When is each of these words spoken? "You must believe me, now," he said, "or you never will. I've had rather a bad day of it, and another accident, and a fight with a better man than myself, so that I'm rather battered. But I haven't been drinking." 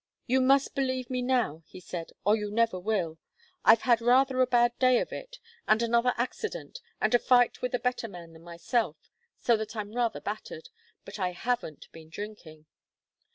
"You 0.25 0.41
must 0.41 0.73
believe 0.73 1.11
me, 1.11 1.21
now," 1.21 1.61
he 1.67 1.79
said, 1.79 2.09
"or 2.25 2.35
you 2.35 2.49
never 2.49 2.79
will. 2.79 3.19
I've 3.63 3.83
had 3.83 4.01
rather 4.01 4.41
a 4.41 4.47
bad 4.47 4.71
day 4.79 4.99
of 4.99 5.13
it, 5.13 5.37
and 5.67 5.79
another 5.83 6.15
accident, 6.17 6.81
and 6.99 7.13
a 7.13 7.19
fight 7.19 7.61
with 7.61 7.75
a 7.75 7.77
better 7.79 8.07
man 8.07 8.33
than 8.33 8.41
myself, 8.41 8.97
so 9.37 9.55
that 9.57 9.75
I'm 9.75 9.93
rather 9.95 10.19
battered. 10.19 10.69
But 11.05 11.19
I 11.19 11.33
haven't 11.33 11.87
been 11.91 12.09
drinking." 12.09 12.65